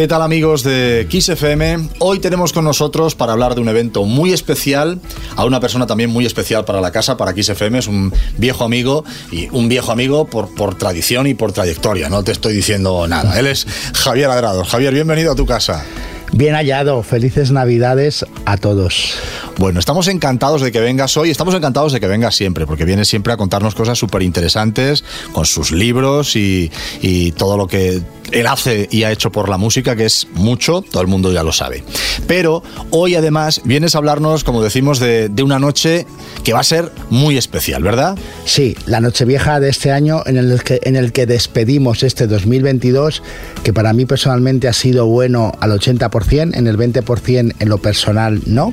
[0.00, 1.90] ¿Qué tal amigos de Kiss FM?
[1.98, 4.98] Hoy tenemos con nosotros para hablar de un evento muy especial,
[5.36, 8.64] a una persona también muy especial para la casa, para Kiss FM, es un viejo
[8.64, 13.06] amigo y un viejo amigo por, por tradición y por trayectoria, no te estoy diciendo
[13.06, 13.38] nada.
[13.38, 14.64] Él es Javier Adrado.
[14.64, 15.84] Javier, bienvenido a tu casa.
[16.32, 19.16] Bien hallado, felices Navidades a todos.
[19.58, 23.08] Bueno, estamos encantados de que vengas hoy, estamos encantados de que vengas siempre, porque vienes
[23.08, 26.70] siempre a contarnos cosas súper interesantes con sus libros y,
[27.02, 28.00] y todo lo que
[28.32, 31.42] él hace y ha hecho por la música, que es mucho, todo el mundo ya
[31.42, 31.84] lo sabe.
[32.26, 36.06] Pero hoy además vienes a hablarnos, como decimos, de, de una noche
[36.44, 38.16] que va a ser muy especial, ¿verdad?
[38.44, 42.26] Sí, la noche vieja de este año en el que, en el que despedimos este
[42.26, 43.22] 2022,
[43.62, 48.40] que para mí personalmente ha sido bueno al 80%, en el 20% en lo personal
[48.46, 48.72] no,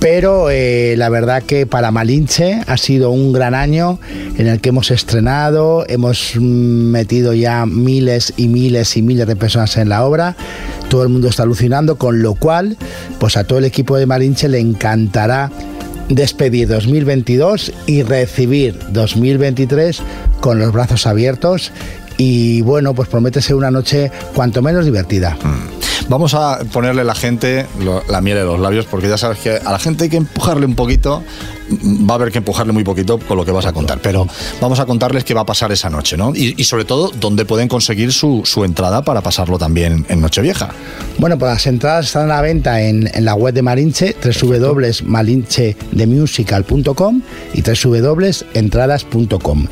[0.00, 3.98] pero eh, la verdad que para Malinche ha sido un gran año
[4.36, 9.76] en el que hemos estrenado, hemos metido ya miles y miles y miles de personas
[9.76, 10.36] en la obra,
[10.88, 12.76] todo el mundo está alucinando, con lo cual,
[13.18, 15.50] pues a todo el equipo de Malinche le encantará
[16.08, 20.02] despedir 2022 y recibir 2023
[20.40, 21.72] con los brazos abiertos.
[22.16, 25.36] Y bueno, pues promete ser una noche cuanto menos divertida.
[26.08, 27.66] Vamos a ponerle la gente
[28.08, 30.66] la miel de los labios, porque ya sabes que a la gente hay que empujarle
[30.66, 31.22] un poquito,
[31.70, 34.26] va a haber que empujarle muy poquito con lo que vas a contar, pero
[34.60, 36.32] vamos a contarles qué va a pasar esa noche, ¿no?
[36.34, 40.70] Y, y sobre todo, dónde pueden conseguir su, su entrada para pasarlo también en Nochevieja.
[41.18, 47.22] Bueno, pues las entradas están a la venta en, en la web de Malinche, www.malinchedemusical.com
[47.54, 49.66] y www.entradas.com.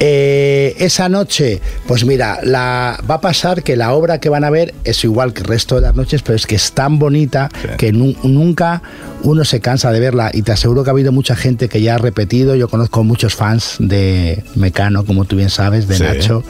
[0.00, 4.50] Eh, esa noche, pues mira, la, va a pasar que la obra que van a
[4.50, 7.48] ver es igual que el resto de las noches, pero es que es tan bonita
[7.60, 7.68] Sí.
[7.76, 8.80] que nu- nunca
[9.24, 10.30] uno se cansa de verla.
[10.32, 12.54] Y te aseguro que ha habido mucha gente que ya ha repetido.
[12.54, 16.02] Yo conozco muchos fans de Mecano, como tú bien sabes, de Sí.
[16.02, 16.42] Nacho,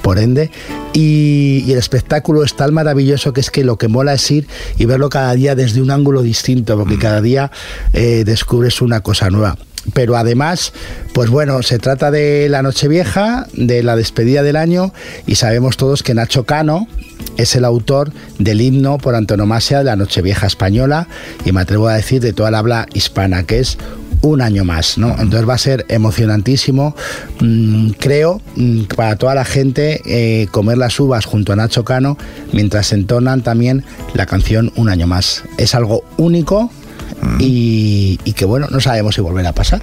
[0.00, 0.50] por ende.
[0.94, 4.46] Y, y el espectáculo es tan maravilloso que es que lo que mola es ir
[4.78, 7.50] y verlo cada día desde un ángulo distinto, porque cada día
[7.92, 9.58] eh, descubres una cosa nueva.
[9.92, 10.72] Pero además,
[11.12, 14.94] pues bueno, se trata de la Nochevieja, de la despedida del año,
[15.26, 16.88] y sabemos todos que Nacho Cano
[17.36, 21.08] es el autor del himno por antonomasia de la Nochevieja española,
[21.44, 23.76] y me atrevo a decir de toda la habla hispana, que es
[24.24, 25.10] un año más, ¿no?
[25.18, 26.96] Entonces va a ser emocionantísimo,
[27.40, 32.16] mm, creo, mm, para toda la gente eh, comer las uvas junto a Nacho Cano
[32.52, 35.44] mientras entonan también la canción Un año más.
[35.58, 36.70] Es algo único
[37.38, 39.82] y, y que bueno, no sabemos si volverá a pasar.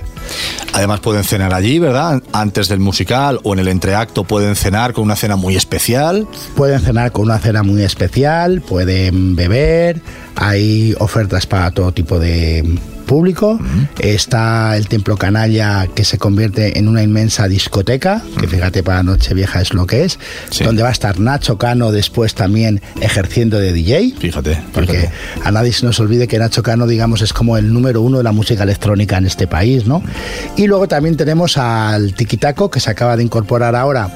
[0.74, 2.22] Además pueden cenar allí, ¿verdad?
[2.34, 6.28] Antes del musical o en el entreacto pueden cenar con una cena muy especial.
[6.56, 10.02] Pueden cenar con una cena muy especial, pueden beber,
[10.36, 12.80] hay ofertas para todo tipo de
[13.12, 13.60] público.
[14.00, 19.60] Está el Templo Canalla que se convierte en una inmensa discoteca, que fíjate para Nochevieja
[19.60, 20.18] es lo que es,
[20.50, 20.64] Sí.
[20.64, 24.14] donde va a estar Nacho Cano después también ejerciendo de DJ.
[24.18, 25.10] Fíjate, Porque
[25.44, 28.24] a nadie se nos olvide que Nacho Cano, digamos, es como el número uno de
[28.24, 30.02] la música electrónica en este país, ¿no?
[30.56, 34.10] Y luego también tenemos al Tiquitaco, que se acaba de incorporar ahora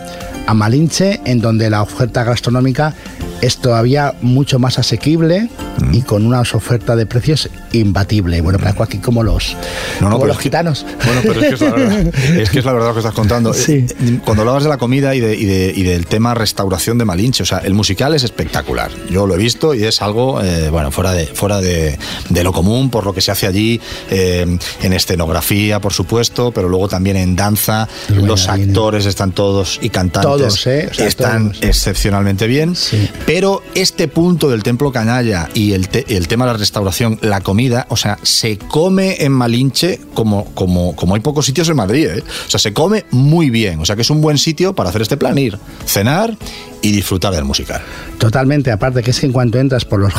[0.48, 2.94] a Malinche, en donde la oferta gastronómica
[3.42, 5.50] es todavía mucho más asequible
[5.92, 8.40] y con una oferta de precios imbatible.
[8.42, 9.56] Bueno, para aquí como los,
[10.00, 10.86] No, no, como los que- gitanos.
[11.06, 12.14] Bueno, pero es que es la verdad.
[12.40, 13.54] Es que es la verdad lo que estás contando.
[13.54, 13.86] Sí.
[14.02, 17.06] Eh, Cuando hablabas de la comida y, de- y de- y del tema restauración de
[17.06, 18.92] Malinche, o sea, el musical es espectacular.
[19.10, 21.98] Yo lo he visto y es algo, eh, bueno, fuera de fuera de,
[22.30, 23.80] de lo común por lo que se hace allí,
[24.10, 24.46] eh,
[24.82, 27.88] en escenografía, por supuesto, pero luego también en danza.
[28.10, 30.88] Los actores están todos y cantantes Todos, ¿eh?
[30.90, 31.64] O sea, están todos.
[31.64, 32.76] excepcionalmente bien.
[32.76, 33.10] Sí.
[33.26, 37.88] Pero este punto del Templo Canalla y el, el tema de la restauración, la comida,
[37.90, 42.08] o sea, se come en Malinche como, como, como hay pocos sitios en Madrid.
[42.08, 42.24] ¿eh?
[42.46, 43.80] O sea, se come muy bien.
[43.80, 46.38] O sea, que es un buen sitio para hacer este plan, ir, cenar
[46.86, 47.82] y disfrutar del musical.
[48.20, 50.14] Totalmente, aparte que es que en cuanto entras por los,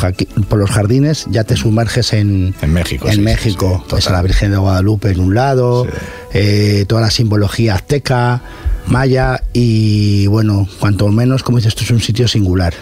[0.49, 3.85] por los jardines ya te sumerges en, En México, En sí, México.
[3.87, 5.91] sí, Ves a la Virgen de Guadalupe en un lado, Sí.
[6.33, 8.41] eh, toda la simbología azteca,
[8.87, 12.73] maya y bueno, cuanto menos, como dices, esto es un sitio singular.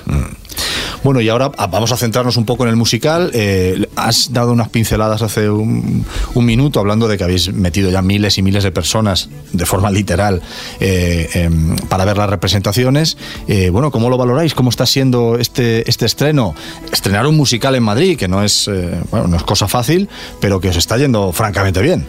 [1.05, 3.29] Bueno, y ahora ah, vamos a centrarnos un poco en el musical.
[3.35, 6.03] Eh, has dado unas pinceladas hace un,
[6.33, 10.41] minuto hablando de que habéis metido ya miles y miles de personas de forma literal
[10.79, 13.17] eh, em, para ver las representaciones.
[13.47, 14.55] Eh, bueno, ¿cómo lo valoráis?
[14.55, 16.55] ¿Cómo está siendo este, este estreno?
[16.91, 20.09] Estrenar un musical en Madrid, que no es, no es cosa fácil,
[20.41, 22.03] pero que os está yendo francamente bien.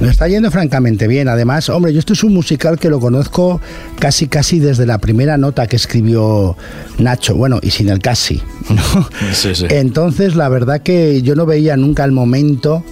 [0.00, 1.28] Nos está yendo francamente bien.
[1.28, 3.60] Además, hombre, yo esto es un musical que lo conozco
[3.98, 6.56] casi casi desde la primera nota que escribió
[6.98, 7.34] Nacho.
[7.34, 8.37] Bueno, y sin el casi.
[8.70, 9.08] ¿no?
[9.32, 9.66] Sí, sí.
[9.70, 12.84] Entonces, la verdad que yo no veía nunca el momento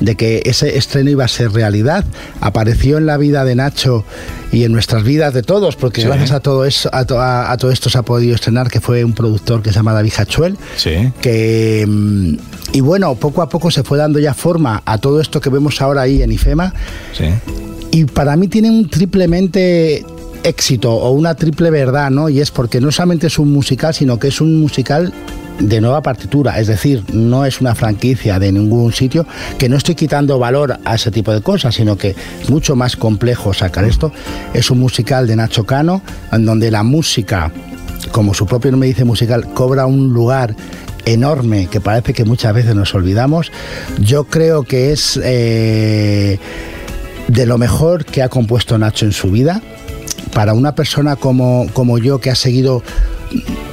[0.00, 2.04] de que ese estreno iba a ser realidad.
[2.40, 4.04] Apareció en la vida de Nacho
[4.52, 7.90] y en nuestras vidas de todos, porque gracias a todo eso, a, a, todo esto
[7.90, 11.12] se ha podido estrenar, que fue un productor que se llama David Hachuel, sí.
[11.20, 12.34] que mm,
[12.72, 15.80] y bueno, poco a poco se fue dando ya forma a todo esto que vemos
[15.80, 16.72] ahora ahí en IFEMA.
[17.12, 17.26] Sí.
[17.90, 20.04] Y para mí tiene un triplemente
[20.48, 22.28] éxito o una triple verdad, ¿no?
[22.28, 25.12] Y es porque no solamente es un musical, sino que es un musical
[25.58, 29.26] de nueva partitura, es decir, no es una franquicia de ningún sitio,
[29.58, 32.96] que no estoy quitando valor a ese tipo de cosas, sino que es mucho más
[32.96, 34.12] complejo sacar esto.
[34.54, 36.00] Es un musical de Nacho Cano,
[36.30, 37.50] en donde la música,
[38.12, 40.54] como su propio nombre dice musical, cobra un lugar
[41.04, 43.50] enorme que parece que muchas veces nos olvidamos.
[43.98, 46.38] Yo creo que es eh,
[47.26, 49.60] de lo mejor que ha compuesto Nacho en su vida.
[50.32, 52.82] Para una persona como, como yo que ha seguido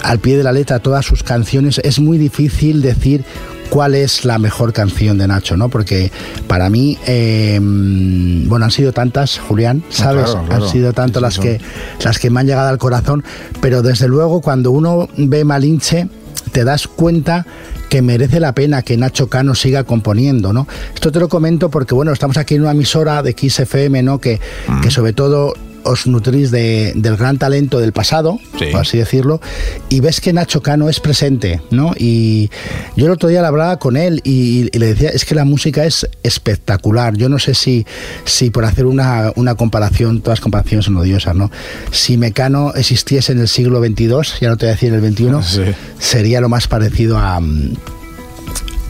[0.04, 3.24] al pie de la letra todas sus canciones, es muy difícil decir
[3.70, 5.70] cuál es la mejor canción de Nacho, ¿no?
[5.70, 6.12] Porque
[6.48, 10.26] para mí, eh, bueno, han sido tantas, Julián, ¿sabes?
[10.26, 10.66] claro, claro.
[10.66, 11.62] Han sido tantas Sí, las que
[12.04, 13.24] las que me han llegado al corazón,
[13.62, 16.08] pero desde luego cuando uno ve Malinche
[16.52, 17.46] te das cuenta
[17.90, 20.68] que merece la pena que Nacho Cano siga componiendo, ¿no?
[20.94, 24.20] Esto te lo comento porque, bueno, estamos aquí en una emisora de XFM, ¿no?
[24.20, 24.40] Que,
[24.82, 25.54] que sobre todo
[25.86, 28.66] os nutrís de- del gran talento del pasado, Sí.
[28.72, 29.40] por así decirlo,
[29.88, 31.94] y ves que Nacho Cano es presente, ¿no?
[31.98, 32.50] Y
[32.98, 35.46] yo el otro día le hablaba con él y, y le decía, es que la
[35.46, 37.16] música es espectacular.
[37.16, 37.86] Yo no sé si,
[38.26, 41.52] si por hacer una, una comparación, todas las comparaciones son odiosas, ¿no?
[41.92, 45.44] Si Mecano existiese en el siglo XXII, ya no te voy a decir el XXI,
[45.44, 45.62] Sí.
[46.00, 47.40] sería lo más parecido a...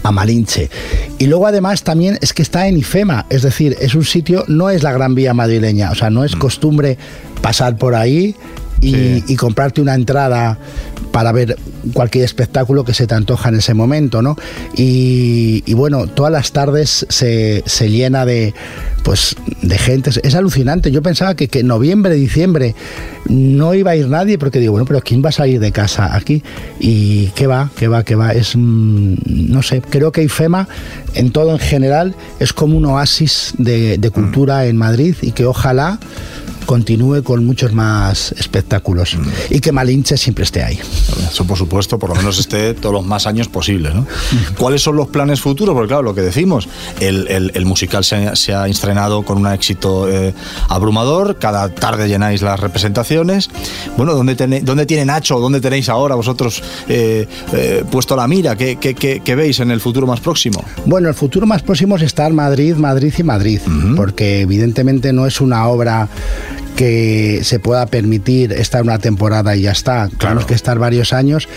[0.06, 0.70] mm, a Malinche.
[1.18, 4.70] Y luego además también es que está en IFEMA, es decir, es un sitio, no
[4.70, 6.98] es la Gran Vía madrileña, o sea, no es costumbre
[7.42, 8.36] pasar por ahí
[8.82, 9.24] y, Sí.
[9.30, 10.58] y comprarte una entrada
[11.12, 11.58] para ver
[11.94, 14.38] cualquier espectáculo que se te antoja en ese momento, ¿no?
[14.76, 18.54] Y, bueno, todas las tardes se, se llena de
[19.04, 20.90] pues de gente, es, alucinante.
[20.90, 22.74] Yo pensaba que, que noviembre, diciembre
[23.30, 26.16] no iba a ir nadie porque digo, bueno, pero ¿quién va a salir de casa
[26.16, 26.42] aquí?
[26.80, 28.32] Y qué va, qué va, qué va.
[28.32, 30.68] Es, mm, no sé, creo que IFEMA
[31.14, 36.00] en todo en general es como un oasis de cultura en Madrid y que ojalá
[36.66, 39.18] continúe con muchos más espectáculos
[39.50, 40.80] y que Malinche siempre esté ahí.
[41.32, 43.94] Eso por supuesto, por lo menos esté todos los más años posibles.
[43.94, 44.06] ¿no?
[44.58, 45.74] ¿Cuáles son los planes futuros?
[45.74, 46.68] Porque claro, lo que decimos,
[47.00, 50.34] el, el- el musical se ha, se ha estrenado con un éxito eh,
[50.70, 53.50] abrumador, cada tarde llenáis las representaciones.
[53.98, 55.40] Bueno, ¿dónde, tené- dónde tiene Nacho?
[55.40, 58.56] ¿Dónde tenéis ahora vosotros eh, eh, puesto la mira?
[58.56, 60.64] ¿Qué, qué- qué- qué veis en el futuro más próximo?
[60.86, 63.60] Bueno, el futuro más próximo es estar Madrid, Madrid y Madrid,
[63.96, 66.08] porque evidentemente no es una obra
[66.76, 70.10] que se pueda permitir estar una temporada y ya está.
[70.10, 71.48] Tenemos que estar varios años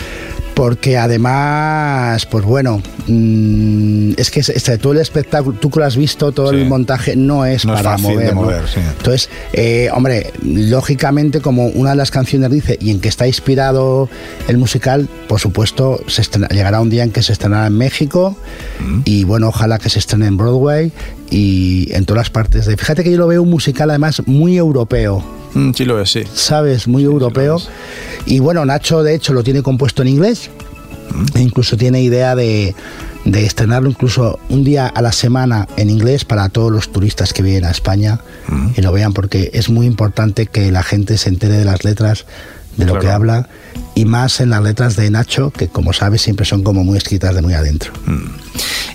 [0.59, 5.97] porque además, pues bueno, mm, es que este, todo el espectáculo, tú que lo has
[5.97, 6.57] visto, todo Sí.
[6.57, 8.35] el montaje no es No es para fácil de mover.
[8.35, 8.43] ¿no?
[8.43, 8.81] mover, sí.
[8.81, 14.09] Entonces, eh, hombre, lógicamente como una de las canciones dice y en que está inspirado
[14.49, 18.37] el musical, por supuesto, se estrena- llegará un día en que se estrenará en México
[19.05, 20.91] y bueno, ojalá que se estrene en Broadway
[21.31, 22.77] y en todas las partes de...
[22.77, 25.23] Fíjate que yo lo veo un musical además muy europeo.
[25.55, 26.25] Mm, sí lo es, sí.
[26.33, 26.87] ¿sabes?
[26.89, 27.61] Muy europeo.
[28.27, 30.51] y bueno, Nacho de hecho lo tiene compuesto en inglés.
[31.35, 32.75] E incluso tiene idea de,
[33.25, 37.43] de estrenarlo incluso un día a la semana en inglés para todos los turistas que
[37.43, 38.21] vienen a España
[38.77, 42.27] y lo vean porque es muy importante que la gente se entere de las letras
[42.77, 43.49] de lo que habla
[43.99, 47.35] y más en las letras de Nacho que como sabes siempre son como muy escritas
[47.35, 47.93] de muy adentro.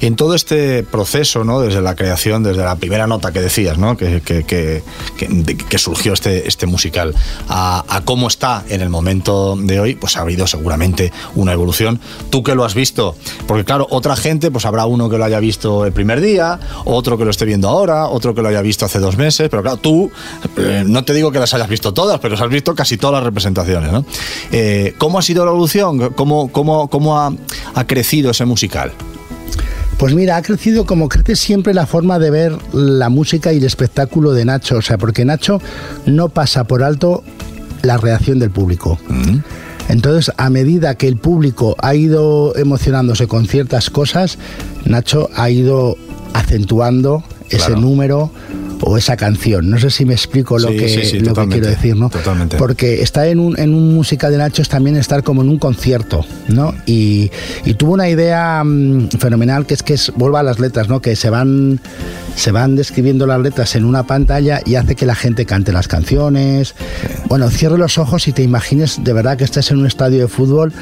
[0.02, 1.62] En todo este proceso, ¿no?
[1.62, 3.96] desde la creación, desde la primera nota que decías, ¿no?
[3.98, 7.14] que, que- que- surgió este, este musical,
[7.50, 12.00] a, a cómo está en el momento de hoy, pues ha habido seguramente una evolución.
[12.30, 13.16] Tú que lo has visto,
[13.48, 17.18] porque claro, otra gente, pues habrá uno que lo haya visto el primer día, otro
[17.18, 19.78] que lo esté viendo ahora, otro que lo haya visto hace dos meses, pero claro,
[19.78, 20.10] tú,
[20.58, 23.24] eh, no te digo que las hayas visto todas, pero has visto casi todas las
[23.24, 23.92] representaciones.
[23.92, 24.06] ¿no?
[24.52, 26.12] Eh, ¿Cómo ha sido la evolución?
[26.16, 27.34] ¿Cómo, cómo, cómo ha,
[27.76, 28.92] ha crecido ese musical?
[29.98, 33.64] Pues mira, ha crecido como crece siempre la forma de ver la música y el
[33.64, 34.78] espectáculo de Nacho.
[34.78, 35.62] O sea, porque Nacho
[36.06, 37.24] no pasa por alto
[37.84, 38.98] la reacción del público.
[39.90, 44.38] Entonces, a medida que el público ha ido emocionándose con ciertas cosas,
[44.86, 45.98] Nacho ha ido
[46.34, 47.82] acentuando ese Claro.
[47.82, 48.32] número
[48.82, 49.70] o esa canción.
[49.70, 52.10] No sé si me explico lo, Sí, que, sí, sí, lo que quiero decir, ¿no?
[52.10, 52.58] totalmente.
[52.58, 55.58] Porque estar en un, en un música de Nacho es también estar como en un
[55.58, 56.74] concierto, ¿no?
[56.86, 57.32] Y,
[57.66, 61.02] y tuvo una idea mm, fenomenal que es que es, vuelva a las letras, ¿no?
[61.02, 61.80] Que se van
[62.36, 65.88] se van describiendo las letras en una pantalla y hace que la gente cante las
[65.88, 66.76] canciones.
[67.28, 70.28] Bueno, cierre los ojos y te imagines de verdad que estás en un estadio de
[70.28, 70.74] fútbol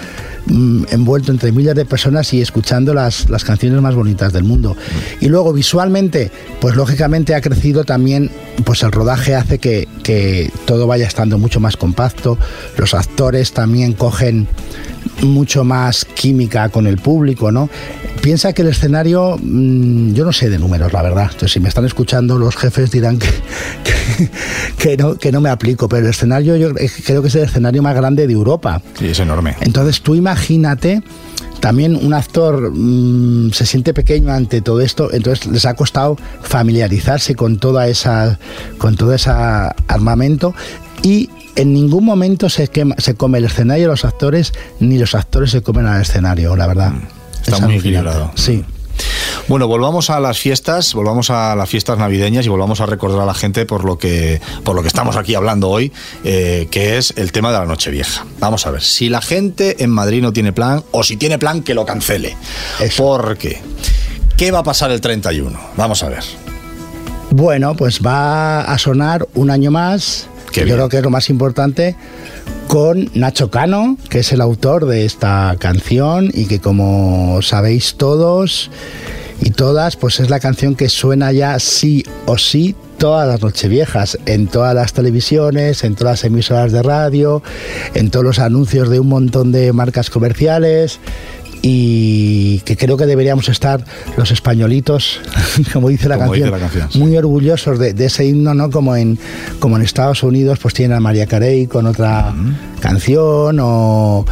[0.47, 4.75] mm, envuelto entre miles de personas y escuchando las, las canciones más bonitas del mundo.
[5.19, 8.31] Y luego visualmente, pues lógicamente ha crecido también,
[8.63, 12.37] pues el rodaje hace que, que todo vaya estando mucho más compacto,
[12.77, 14.47] los actores también cogen
[15.21, 17.69] mucho más química con el público, ¿no?
[18.21, 21.23] Piensa que el escenario, mm, yo no sé de números, la verdad.
[21.25, 23.29] Entonces, si me están escuchando los jefes dirán que,
[24.77, 26.69] que, no, que no me aplico, pero el escenario yo
[27.05, 28.81] creo que es el escenario más grande de Europa.
[28.97, 29.55] Sí, es enorme.
[29.61, 31.01] Entonces, tú imagínate
[31.61, 37.35] también un actor mmm, se siente pequeño ante todo esto, entonces les ha costado familiarizarse
[37.35, 38.39] con toda esa
[38.79, 40.55] con todo ese armamento
[41.03, 45.51] y en ningún momento se, quema, se come el escenario los actores, ni los actores
[45.51, 46.91] se comen al escenario, la verdad.
[46.91, 47.07] Mm,
[47.41, 48.31] está es muy equilibrado.
[48.35, 48.63] Sí.
[49.47, 53.25] Bueno, volvamos a las fiestas, volvamos a las fiestas navideñas y volvamos a recordar a
[53.25, 55.91] la gente por lo que, por lo que estamos aquí hablando hoy,
[56.23, 58.25] eh, que es el tema de la Nochevieja.
[58.39, 61.63] Vamos a ver, si la gente en Madrid no tiene plan, o si tiene plan,
[61.63, 62.37] que lo cancele.
[62.79, 63.03] Eso.
[63.03, 63.59] ¿Por qué?
[64.37, 65.59] ¿Qué va a pasar el 31?
[65.75, 66.23] Vamos a ver.
[67.31, 71.29] Bueno, pues va a sonar un año más Qué yo creo que es lo más
[71.29, 71.95] importante,
[72.67, 78.69] con Nacho Cano, que es el autor de esta canción y que como sabéis todos
[79.41, 84.19] y todas, pues es la canción que suena ya sí o sí todas las nocheviejas,
[84.27, 87.41] en todas las televisiones, en todas las emisoras de radio,
[87.95, 90.99] en todos los anuncios de un montón de marcas comerciales
[91.61, 93.83] y que creo que deberíamos estar
[94.17, 95.19] los españolitos,
[95.73, 96.99] como dice la, como canción, dice la canción sí.
[96.99, 98.69] muy orgullosos de, de, ese himno, ¿no?
[98.69, 99.19] Como en,
[99.59, 102.79] como en Estados Unidos, pues tienen a María Carey con otra uh -huh.
[102.79, 104.25] canción, o,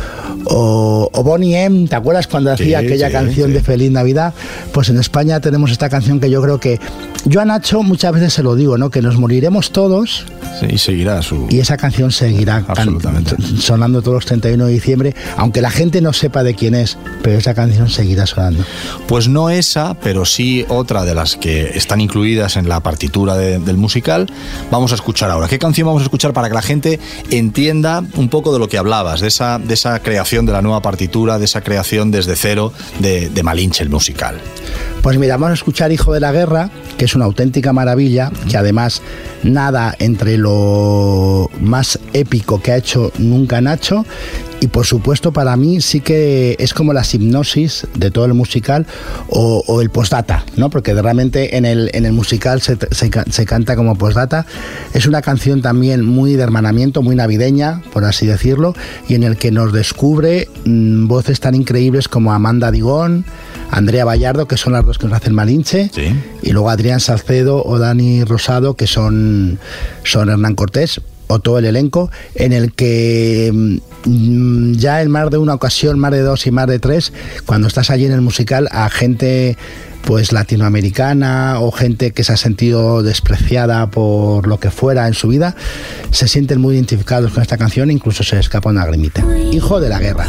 [0.46, 4.34] o, o, Bonnie M, ¿te acuerdas cuando sí, hacía aquella sí, canción de Feliz Navidad?
[4.72, 6.80] Pues en España tenemos esta canción que yo creo que
[7.26, 8.90] yo a Nacho muchas veces se lo digo, ¿no?
[8.90, 10.26] Que nos moriremos todos.
[10.68, 11.48] y seguirá su.
[11.50, 13.36] Y esa canción seguirá Absolutamente.
[13.60, 17.38] sonando todos los 31 de diciembre, aunque la gente no sepa de quién es, pero
[17.38, 18.64] esa canción seguirá sonando.
[19.08, 23.60] Pues no esa, pero sí otra de las que están incluidas en la partitura de,
[23.60, 24.28] del musical.
[24.72, 25.48] Vamos a escuchar ahora.
[25.48, 27.00] ¿Qué canción vamos a escuchar para que la gente
[27.32, 30.82] entienda un poco de lo que hablabas, de esa, de esa creación de la nueva
[30.82, 34.40] partitura, de esa creación desde cero de, de Malinche, el musical?
[35.02, 38.56] Pues mira, vamos a escuchar Hijo de la Guerra, que es una auténtica maravilla, que
[38.56, 39.02] además
[39.42, 44.06] nada entre lo más épico que ha hecho nunca Nacho
[44.62, 48.86] y por supuesto para mí sí que es como la hipnosis de todo el musical
[49.30, 50.70] o, o el postdata, ¿no?
[50.70, 54.46] Porque realmente en el, en el musical se, se, se canta como postdata.
[54.94, 58.76] Es una canción también muy de hermanamiento, muy navideña, por así decirlo,
[59.08, 63.26] y en el que nos descubre mmm, voces tan increíbles como Amanda Digón,
[63.72, 66.14] Andrea Vallardo, que son las dos que nos hacen Malinche, sí.
[66.42, 69.60] y luego Adrián Salcedo o Dani Rosado, que son,
[70.04, 73.52] son Hernán Cortés o todo el elenco, en el que
[74.06, 77.14] mmm, ya en más de una ocasión, más de dos y más de tres,
[77.46, 79.56] cuando estás allí en el musical, a gente
[80.06, 85.28] pues latinoamericana o gente que se ha sentido despreciada por lo que fuera en su
[85.28, 85.56] vida,
[86.10, 89.24] se sienten muy identificados con esta canción e incluso se escapa una grimita.
[89.52, 90.26] Hijo de la guerra.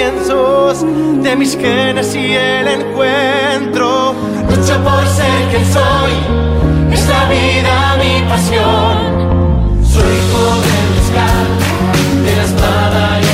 [0.00, 4.14] De mis genes y el encuentro.
[4.48, 6.12] Lucho por ser quien soy,
[6.90, 8.96] es la vida mi pasión.
[9.84, 11.48] Soy hijo del mezcal,
[12.24, 13.29] de la espada y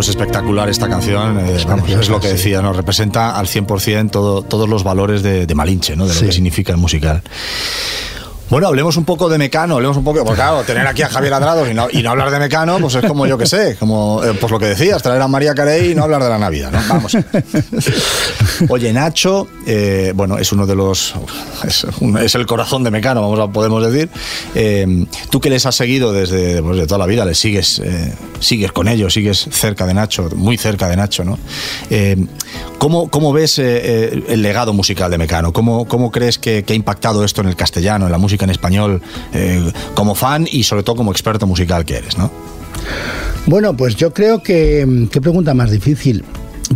[0.00, 2.72] Pues espectacular esta canción, eh, Es vamos, es preciosa, lo que decía, ¿no?
[2.72, 6.06] Representa al 100% todo, todos los valores de, de Malinche, ¿no?
[6.06, 6.24] De lo Sí.
[6.24, 7.22] que significa el musical.
[8.50, 11.34] Bueno, hablemos un poco de Mecano, hablemos un poco, porque claro, tener aquí a Javier
[11.34, 14.50] Adrados y no, hablar de Mecano, pues es como yo que sé, como eh, pues
[14.50, 16.80] lo que decías, traer a María Carey y no hablar de la Navidad, ¿no?
[16.88, 17.16] Vamos.
[18.68, 21.14] Oye, Nacho, eh, bueno, es uno de los,
[21.62, 24.10] es, el corazón de Mecano, vamos a, podemos decir.
[24.56, 27.80] Eh, tú que les has seguido desde pues, de toda la vida, les sigues,
[28.40, 31.38] sigues con ellos, sigues cerca de Nacho, muy cerca de Nacho, ¿no?
[32.78, 35.52] ¿cómo, cómo ves el legado musical de Mecano?
[35.52, 39.02] ¿Cómo, cómo crees que ha impactado esto en el castellano, en la música en español,
[39.32, 42.30] eh, como fan y sobre todo como experto musical que eres, ¿no?
[43.46, 45.08] Bueno, pues yo creo que.
[45.10, 46.24] ¿Qué pregunta más difícil?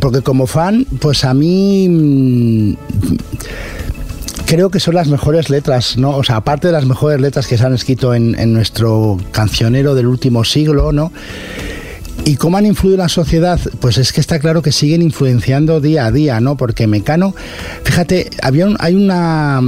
[0.01, 1.89] Porque como fan, pues a mí.
[1.89, 2.75] mm,
[4.47, 6.11] Creo que son las mejores letras, ¿no?
[6.17, 10.07] O sea, aparte de las mejores letras que se han escrito en nuestro cancionero del
[10.07, 11.13] último siglo, ¿no?
[12.27, 13.61] ¿Y cómo han influido en la sociedad?
[13.81, 16.57] Pues es que está claro que siguen influenciando día a día, ¿no?
[16.57, 17.35] Porque Mecano,
[17.83, 19.61] fíjate, había un- hay una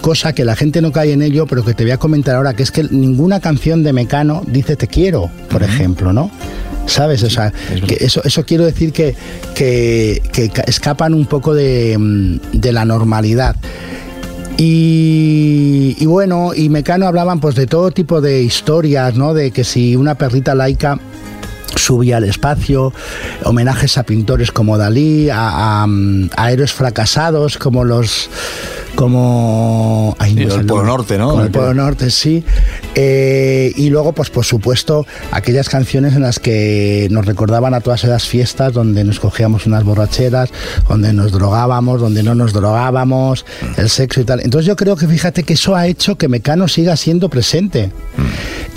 [0.00, 2.54] cosa que la gente no cae en ello, pero que te voy a comentar ahora,
[2.54, 6.30] que es que ninguna canción de Mecano dice te quiero, por ejemplo, ¿no?
[6.86, 7.22] ¿Sabes?
[7.24, 7.52] O sea,
[7.86, 9.14] que eso, eso quiero decir que,
[9.54, 13.54] que, que ca- escapan un poco de, mm, de la normalidad.
[14.56, 19.34] Y, y bueno, y Mecano hablaban pues de todo tipo de historias, ¿no?
[19.34, 20.98] De que si una perrita laica
[21.88, 22.92] subía al espacio,
[23.44, 25.86] homenajes a pintores como Dalí, a, a,
[26.36, 28.28] a héroes fracasados como los
[28.94, 30.84] como ay, no el Polo.
[30.84, 31.30] Norte, ¿no?
[31.30, 32.44] Como el Polo Norte, sí.
[33.00, 38.02] Eh, y luego, pues por supuesto, aquellas canciones en las que nos recordaban a todas
[38.02, 40.50] esas fiestas donde nos cogíamos unas borracheras,
[40.88, 44.40] donde nos drogábamos, donde no nos drogábamos, el sexo y tal.
[44.40, 47.92] Entonces yo creo que fíjate que eso ha hecho que Mecano siga siendo presente.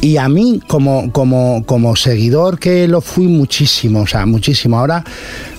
[0.02, 4.78] Y a mí, como, como, como seguidor que lo fui muchísimo, o sea, muchísimo.
[4.78, 5.04] Ahora,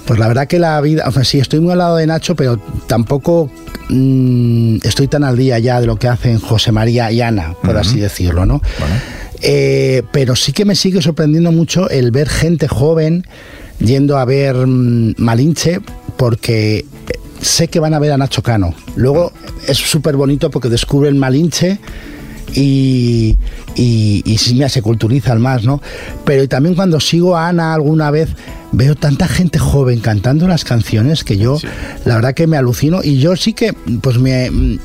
[0.07, 2.35] pues la verdad que la vida, o sea, sí, estoy muy al lado de Nacho,
[2.35, 3.51] pero tampoco
[3.89, 7.77] mm, estoy tan al día ya de lo que hacen José María y Ana, por
[7.77, 8.61] así decirlo, ¿no?
[9.41, 13.27] Eh, pero sí que me sigue sorprendiendo mucho el ver gente joven
[13.79, 15.81] yendo a ver mm, Malinche,
[16.17, 16.85] porque eh,
[17.41, 18.75] sé que van a ver a Nacho Cano.
[18.97, 19.33] Luego
[19.67, 21.79] es súper bonito porque descubren Malinche
[22.55, 23.37] y,
[23.75, 25.81] y, y sí, mira, se culturizan más, ¿no?
[26.25, 28.31] Pero también cuando sigo a Ana alguna vez
[28.73, 31.59] veo tanta gente joven cantando las canciones que yo,
[32.05, 34.79] la verdad que me alucino y yo sí que, pues me, mm,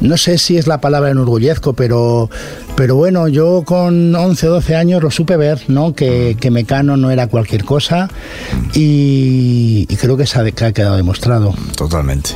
[0.00, 2.30] no sé si es la palabra enorgullezco, pero,
[2.76, 5.94] pero bueno, yo con 11 o 12 años lo supe ver, ¿no?
[5.94, 8.08] Que, que Mecano no era cualquier cosa
[8.72, 11.54] y, y creo que se ha, que ha quedado demostrado.
[11.76, 12.30] Totalmente.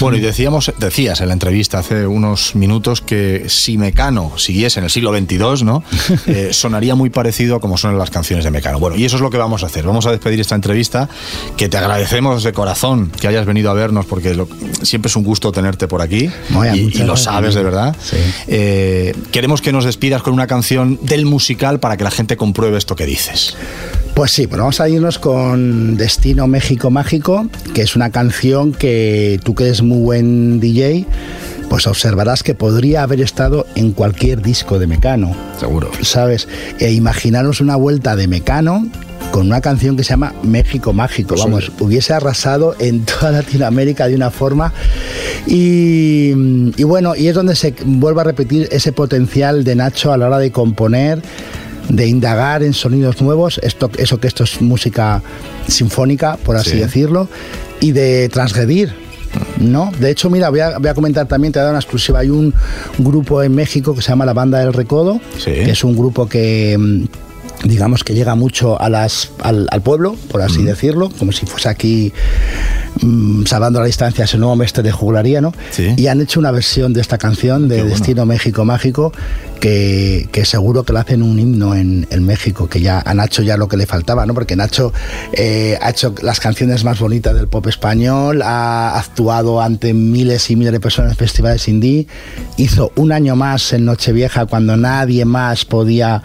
[0.00, 4.84] Bueno, y decíamos, decías en la entrevista hace unos minutos que si Mecano siguiese en
[4.84, 5.82] el siglo XXII, ¿no?
[6.26, 8.78] Eh, sonaría muy parecido a como suenan las canciones de Mecano.
[8.78, 9.84] Bueno, y eso es lo que vamos a hacer.
[9.84, 11.08] Vamos a despedir esta entrevista,
[11.56, 14.48] que te agradecemos de corazón que hayas venido a vernos, porque lo-
[14.82, 16.30] siempre es un gusto tenerte por aquí.
[16.74, 17.96] Y, lo sabes de verdad.
[18.02, 18.16] Sí.
[18.46, 22.76] Eh, queremos que nos despidas con una canción del musical para que la gente compruebe
[22.78, 23.56] esto que dices.
[24.18, 29.38] Pues sí, pues vamos a irnos con Destino México Mágico, que es una canción que
[29.44, 31.06] tú que eres muy buen DJ,
[31.70, 35.92] pues observarás que podría haber estado en cualquier disco de Mecano, Seguro.
[36.02, 36.48] ¿sabes?
[36.80, 38.88] E imaginaros una vuelta de Mecano
[39.30, 44.16] con una canción que se llama México Mágico, vamos, hubiese arrasado en toda Latinoamérica de
[44.16, 44.72] una forma
[45.46, 46.32] y,
[46.76, 50.26] y bueno, y es donde se vuelve a repetir ese potencial de Nacho a la
[50.26, 51.22] hora de componer,
[51.88, 55.22] de indagar en sonidos nuevos, esto, eso que esto es música
[55.66, 56.76] sinfónica, por así Sí.
[56.78, 57.28] decirlo,
[57.80, 58.92] y de transgredir.
[59.58, 59.92] ¿No?
[60.00, 62.20] De hecho, mira, voy a, voy a comentar también, te he dado una exclusiva.
[62.20, 62.54] Hay un
[62.98, 65.50] grupo en México que se llama La Banda del Recodo, Sí.
[65.52, 70.16] que es un grupo que mm, digamos que llega mucho a las, al, al pueblo,
[70.30, 72.12] por así decirlo, como si fuese aquí
[73.02, 75.52] mm, salvando la distancia, es el nuevo mestre de jugularía, ¿no?
[75.70, 75.94] Sí.
[75.96, 77.96] Y han hecho una versión de esta canción de Qué bueno.
[77.96, 79.12] Destino México Mágico
[79.58, 83.42] que, que seguro que lo hacen un himno en, en México, que ya a Nacho
[83.42, 84.34] ya lo que le faltaba, ¿no?
[84.34, 84.92] Porque Nacho
[85.32, 90.56] eh, ha hecho las canciones más bonitas del pop español, ha actuado ante miles y
[90.56, 92.06] miles de personas en festivales indie,
[92.56, 96.22] hizo un año más en Nochevieja cuando nadie más podía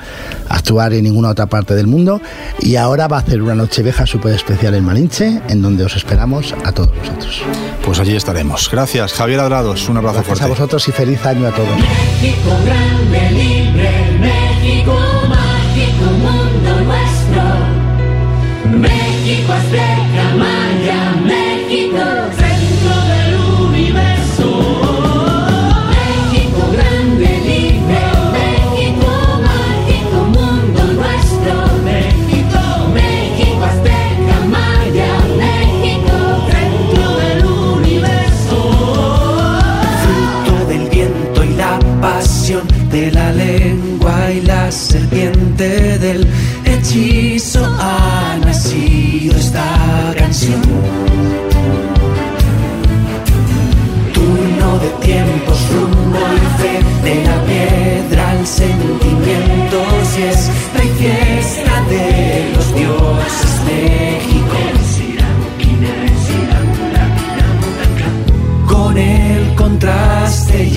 [0.50, 2.22] actuar en ninguna otra parte del mundo
[2.62, 6.53] y ahora va a hacer una Nochevieja súper especial en Malinche, en donde os esperamos
[6.64, 7.44] a todos vosotros.
[7.84, 8.70] Pues allí estaremos.
[8.72, 9.90] Gracias, Javier Adrados.
[9.90, 11.78] Un abrazo Gracias a vosotros y feliz año a todos.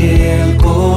[0.07, 0.95] El.